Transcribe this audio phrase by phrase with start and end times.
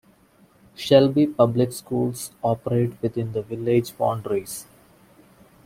[0.75, 4.65] Shelby Public Schools operate within the Village boundaries.